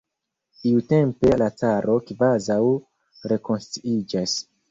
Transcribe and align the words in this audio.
Iutempe 0.69 1.33
la 1.41 1.49
caro 1.59 1.99
kvazaŭ 2.09 2.57
rekonsciiĝas. 3.33 4.35